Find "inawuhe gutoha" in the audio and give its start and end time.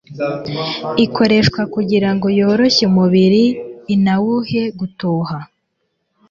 3.95-5.37